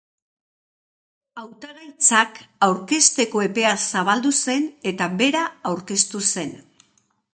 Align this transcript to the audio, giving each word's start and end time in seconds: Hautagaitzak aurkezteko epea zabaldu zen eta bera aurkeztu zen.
Hautagaitzak 1.41 2.41
aurkezteko 2.67 3.43
epea 3.49 3.75
zabaldu 3.91 4.33
zen 4.47 4.67
eta 4.93 5.11
bera 5.21 5.45
aurkeztu 5.73 6.23
zen. 6.31 6.57